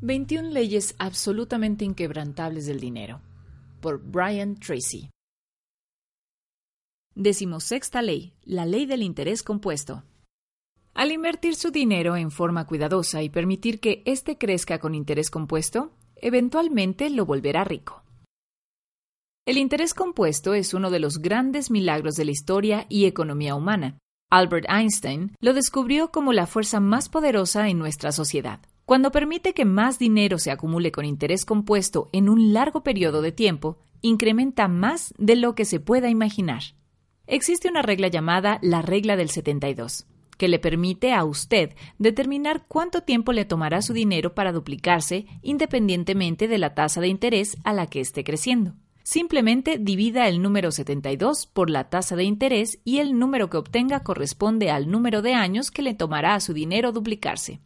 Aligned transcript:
21 0.00 0.50
leyes 0.50 0.94
absolutamente 1.00 1.84
inquebrantables 1.84 2.66
del 2.66 2.78
dinero. 2.78 3.20
Por 3.80 4.00
Brian 4.00 4.54
Tracy. 4.54 5.10
Decimosexta 7.16 8.00
ley, 8.00 8.32
la 8.44 8.64
ley 8.64 8.86
del 8.86 9.02
interés 9.02 9.42
compuesto. 9.42 10.04
Al 10.94 11.10
invertir 11.10 11.56
su 11.56 11.72
dinero 11.72 12.14
en 12.14 12.30
forma 12.30 12.64
cuidadosa 12.64 13.22
y 13.24 13.28
permitir 13.28 13.80
que 13.80 14.04
éste 14.06 14.38
crezca 14.38 14.78
con 14.78 14.94
interés 14.94 15.30
compuesto, 15.30 15.90
eventualmente 16.14 17.10
lo 17.10 17.26
volverá 17.26 17.64
rico. 17.64 18.04
El 19.46 19.58
interés 19.58 19.94
compuesto 19.94 20.54
es 20.54 20.74
uno 20.74 20.90
de 20.90 21.00
los 21.00 21.18
grandes 21.18 21.72
milagros 21.72 22.14
de 22.14 22.24
la 22.24 22.30
historia 22.30 22.86
y 22.88 23.06
economía 23.06 23.56
humana. 23.56 23.98
Albert 24.30 24.66
Einstein 24.68 25.34
lo 25.40 25.54
descubrió 25.54 26.12
como 26.12 26.32
la 26.32 26.46
fuerza 26.46 26.78
más 26.78 27.08
poderosa 27.08 27.68
en 27.68 27.78
nuestra 27.78 28.12
sociedad. 28.12 28.60
Cuando 28.88 29.12
permite 29.12 29.52
que 29.52 29.66
más 29.66 29.98
dinero 29.98 30.38
se 30.38 30.50
acumule 30.50 30.92
con 30.92 31.04
interés 31.04 31.44
compuesto 31.44 32.08
en 32.10 32.30
un 32.30 32.54
largo 32.54 32.82
periodo 32.82 33.20
de 33.20 33.32
tiempo, 33.32 33.76
incrementa 34.00 34.66
más 34.66 35.12
de 35.18 35.36
lo 35.36 35.54
que 35.54 35.66
se 35.66 35.78
pueda 35.78 36.08
imaginar. 36.08 36.62
Existe 37.26 37.68
una 37.68 37.82
regla 37.82 38.08
llamada 38.08 38.58
la 38.62 38.80
regla 38.80 39.16
del 39.16 39.28
72, 39.28 40.06
que 40.38 40.48
le 40.48 40.58
permite 40.58 41.12
a 41.12 41.24
usted 41.24 41.74
determinar 41.98 42.64
cuánto 42.66 43.02
tiempo 43.02 43.34
le 43.34 43.44
tomará 43.44 43.82
su 43.82 43.92
dinero 43.92 44.34
para 44.34 44.52
duplicarse 44.52 45.26
independientemente 45.42 46.48
de 46.48 46.56
la 46.56 46.74
tasa 46.74 47.02
de 47.02 47.08
interés 47.08 47.58
a 47.64 47.74
la 47.74 47.88
que 47.88 48.00
esté 48.00 48.24
creciendo. 48.24 48.72
Simplemente 49.02 49.76
divida 49.78 50.28
el 50.28 50.40
número 50.40 50.70
72 50.70 51.46
por 51.46 51.68
la 51.68 51.90
tasa 51.90 52.16
de 52.16 52.24
interés 52.24 52.78
y 52.84 53.00
el 53.00 53.18
número 53.18 53.50
que 53.50 53.58
obtenga 53.58 54.02
corresponde 54.02 54.70
al 54.70 54.90
número 54.90 55.20
de 55.20 55.34
años 55.34 55.70
que 55.70 55.82
le 55.82 55.92
tomará 55.92 56.34
a 56.34 56.40
su 56.40 56.54
dinero 56.54 56.90
duplicarse. 56.92 57.60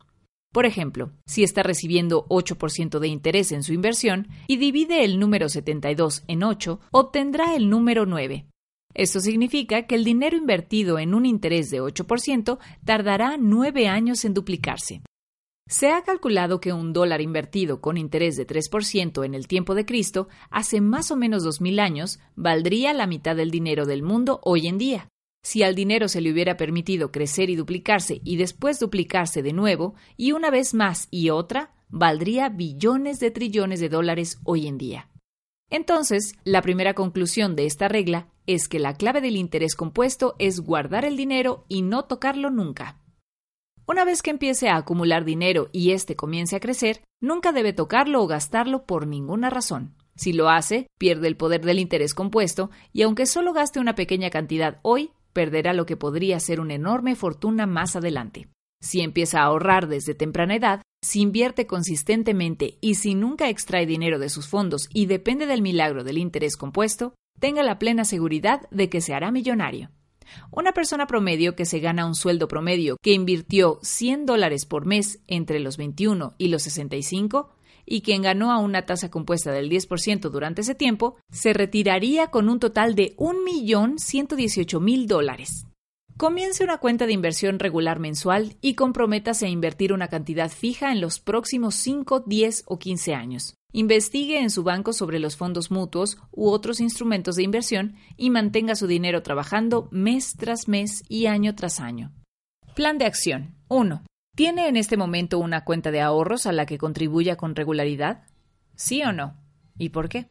Por 0.53 0.67
ejemplo, 0.67 1.13
si 1.27 1.43
está 1.43 1.63
recibiendo 1.63 2.27
8% 2.29 2.99
de 2.99 3.09
interés 3.09 3.53
en 3.53 3.63
su 3.63 3.73
inversión 3.73 4.29
y 4.47 4.59
divide 4.59 5.03
el 5.03 5.19
número 5.19 5.49
72 5.49 6.25
en 6.29 6.43
8, 6.43 6.79
obtendrá 6.91 7.57
el 7.57 7.71
número 7.71 8.05
9. 8.05 8.47
Esto 8.95 9.21
significa 9.21 9.87
que 9.87 9.95
el 9.95 10.05
dinero 10.05 10.37
invertido 10.37 10.99
en 10.99 11.15
un 11.15 11.25
interés 11.25 11.71
de 11.71 11.81
8% 11.81 12.59
tardará 12.85 13.39
9 13.39 13.89
años 13.89 14.27
en 14.27 14.35
duplicarse. 14.35 15.03
Se 15.67 15.91
ha 15.91 16.03
calculado 16.03 16.61
que 16.61 16.75
un 16.75 16.93
dólar 16.93 17.23
invertido 17.23 17.81
con 17.81 17.97
interés 17.97 18.37
de 18.37 18.47
3% 18.47 19.25
en 19.25 19.35
el 19.35 19.47
tiempo 19.47 19.75
de 19.75 19.87
Cristo, 19.87 20.29
hace 20.51 20.83
más 20.83 21.11
o 21.11 21.17
menos 21.17 21.47
2.000 21.47 21.81
años, 21.81 22.21
valdría 22.37 22.93
la 22.93 23.07
mitad 23.07 23.37
del 23.37 23.51
dinero 23.51 23.87
del 23.87 24.03
mundo 24.03 24.41
hoy 24.45 24.67
en 24.67 24.77
día. 24.77 25.09
Si 25.43 25.63
al 25.63 25.75
dinero 25.75 26.09
se 26.09 26.21
le 26.21 26.33
hubiera 26.33 26.57
permitido 26.57 27.11
crecer 27.11 27.51
y 27.51 27.57
duplicarse 27.57 28.21
y 28.25 28.37
después 28.37 28.79
duplicarse 28.79 29.43
de 29.43 29.53
nuevo, 29.53 29.95
y 30.17 30.33
una 30.33 30.51
vez 30.51 30.73
más 30.73 31.09
y 31.11 31.31
otra, 31.31 31.75
valdría 31.89 32.49
billones 32.49 33.19
de 33.19 33.31
trillones 33.31 33.81
de 33.81 33.89
dólares 33.89 34.39
hoy 34.45 34.69
en 34.69 34.79
día. 34.79 35.09
Entonces, 35.69 36.35
la 36.45 36.63
primera 36.63 36.95
conclusión 36.95 37.57
de 37.57 37.67
esta 37.67 37.89
regla 37.89 38.29
es 38.47 38.69
que 38.69 38.79
la 38.79 38.95
clave 38.95 39.21
del 39.21 39.37
interés 39.37 39.75
compuesto 39.75 40.37
es 40.39 40.61
guardar 40.61 41.05
el 41.05 41.17
dinero 41.17 41.65
y 41.69 41.83
no 41.83 42.05
tocarlo 42.05 42.51
nunca. 42.51 43.01
Una 43.87 44.05
vez 44.05 44.23
que 44.23 44.31
empiece 44.31 44.69
a 44.69 44.77
acumular 44.77 45.25
dinero 45.25 45.71
y 45.73 45.91
éste 45.91 46.15
comience 46.15 46.57
a 46.57 46.61
crecer, 46.61 47.03
nunca 47.21 47.53
debe 47.53 47.73
tocarlo 47.73 48.23
o 48.23 48.27
gastarlo 48.27 48.87
por 48.87 49.07
ninguna 49.07 49.51
razón. 49.51 49.97
Si 50.15 50.33
lo 50.33 50.51
hace, 50.51 50.87
pierde 50.99 51.27
el 51.27 51.37
poder 51.37 51.65
del 51.65 51.79
interés 51.79 52.15
compuesto 52.15 52.71
y 52.93 53.03
aunque 53.03 53.27
solo 53.27 53.53
gaste 53.53 53.81
una 53.81 53.95
pequeña 53.95 54.31
cantidad 54.31 54.79
hoy, 54.83 55.11
perderá 55.33 55.73
lo 55.73 55.87
que 55.87 55.97
podría 55.97 56.39
ser 56.41 56.61
una 56.61 56.75
enorme 56.75 57.17
fortuna 57.17 57.67
más 57.67 57.97
adelante. 57.97 58.49
Si 58.81 59.01
empieza 59.01 59.41
a 59.41 59.45
ahorrar 59.45 59.87
desde 59.87 60.15
temprana 60.15 60.57
edad, 60.57 60.83
si 61.03 61.21
invierte 61.21 61.67
consistentemente 61.67 62.79
y 62.81 62.97
si 62.97 63.15
nunca 63.15 63.49
extrae 63.49 63.87
dinero 63.87 64.19
de 64.19 64.29
sus 64.29 64.49
fondos 64.49 64.89
y 64.93 65.07
depende 65.07 65.47
del 65.47 65.63
milagro 65.63 66.05
del 66.05 66.19
interés 66.19 66.57
compuesto, 66.57 67.15
tenga 67.39 67.63
la 67.63 67.79
plena 67.79 68.05
seguridad 68.05 68.69
de 68.71 68.89
que 68.89 69.01
se 69.01 69.15
hará 69.15 69.31
millonario. 69.31 69.91
Una 70.51 70.73
persona 70.73 71.07
promedio 71.07 71.55
que 71.57 71.65
se 71.65 71.81
gana 71.81 72.07
un 72.07 72.15
sueldo 72.15 72.49
promedio 72.49 72.97
que 73.03 73.13
invirtió 73.13 73.79
100 73.83 74.27
dólares 74.27 74.67
por 74.67 74.87
mes 74.87 75.21
entre 75.27 75.61
los 75.61 75.77
21 75.77 76.35
y 76.39 76.49
los 76.49 76.63
65 76.63 77.55
y 77.87 78.03
quien 78.03 78.23
ganó 78.23 78.53
a 78.53 78.59
una 78.59 78.87
tasa 78.87 79.11
compuesta 79.11 79.53
del 79.53 79.71
10% 79.71 80.31
durante 80.31 80.63
ese 80.63 80.75
tiempo, 80.75 81.17
se 81.31 81.53
retiraría 81.53 82.29
con 82.29 82.49
un 82.49 82.59
total 82.61 82.95
de 82.95 83.17
1.118.000 83.17 85.07
dólares. 85.07 85.67
Comience 86.17 86.63
una 86.63 86.79
cuenta 86.79 87.07
de 87.07 87.13
inversión 87.13 87.59
regular 87.59 87.99
mensual 87.99 88.57
y 88.61 88.75
comprométase 88.75 89.47
a 89.47 89.49
invertir 89.49 89.93
una 89.93 90.09
cantidad 90.09 90.51
fija 90.51 90.93
en 90.93 91.01
los 91.01 91.19
próximos 91.19 91.75
5, 91.75 92.21
10 92.27 92.65
o 92.67 92.79
15 92.79 93.15
años. 93.15 93.57
Investigue 93.73 94.39
en 94.39 94.51
su 94.51 94.63
banco 94.63 94.93
sobre 94.93 95.19
los 95.19 95.37
fondos 95.37 95.71
mutuos 95.71 96.19
u 96.31 96.51
otros 96.51 96.81
instrumentos 96.81 97.37
de 97.37 97.43
inversión 97.43 97.97
y 98.17 98.31
mantenga 98.31 98.75
su 98.75 98.87
dinero 98.87 99.23
trabajando 99.23 99.89
mes 99.91 100.37
tras 100.37 100.69
mes 100.69 101.03
y 101.09 101.27
año 101.27 101.55
tras 101.55 101.81
año. 101.81 102.13
Plan 102.75 102.99
de 102.99 103.07
acción 103.07 103.57
1. 103.69 104.03
¿Tiene 104.35 104.67
en 104.67 104.77
este 104.79 104.97
momento 104.97 105.39
una 105.39 105.63
cuenta 105.63 105.91
de 105.91 106.01
ahorros 106.01 106.47
a 106.47 106.53
la 106.53 106.65
que 106.65 106.79
contribuya 106.79 107.37
con 107.37 107.55
regularidad? 107.55 108.25
¿Sí 108.77 109.03
o 109.03 109.13
no? 109.13 109.37
¿Y 109.77 109.91
por 109.91 110.09
qué? 110.09 110.27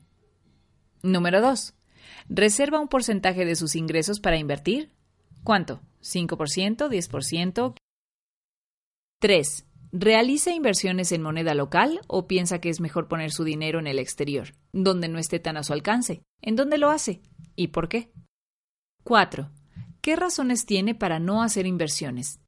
Número 1.04 1.40
2. 1.40 1.76
¿Reserva 2.28 2.80
un 2.80 2.88
porcentaje 2.88 3.46
de 3.46 3.56
sus 3.56 3.76
ingresos 3.76 4.20
para 4.20 4.38
invertir? 4.38 4.92
¿Cuánto? 5.44 5.82
¿5%? 6.02 6.90
¿10%? 6.90 7.76
3. 9.20 9.66
¿Realiza 9.92 10.52
inversiones 10.52 11.12
en 11.12 11.22
moneda 11.22 11.54
local 11.54 12.02
o 12.08 12.26
piensa 12.26 12.60
que 12.60 12.70
es 12.70 12.80
mejor 12.80 13.08
poner 13.08 13.32
su 13.32 13.44
dinero 13.44 13.78
en 13.78 13.86
el 13.86 14.00
exterior, 14.00 14.56
donde 14.74 15.10
no 15.10 15.20
esté 15.20 15.40
tan 15.40 15.58
a 15.58 15.64
su 15.64 15.74
alcance? 15.74 16.24
¿En 16.42 16.56
dónde 16.56 16.80
lo 16.80 16.90
hace? 16.90 17.22
¿Y 17.56 17.68
por 17.68 17.88
qué? 17.88 18.12
4. 19.04 19.52
¿Qué 20.02 20.16
razones 20.16 20.66
tiene 20.66 20.96
para 20.96 21.20
no 21.20 21.44
hacer 21.44 21.68
inversiones? 21.68 22.41